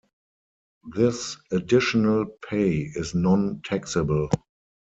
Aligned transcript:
This 0.95 1.37
additional 1.51 2.25
pay 2.25 2.71
is 2.81 3.13
non-taxable. 3.13 4.31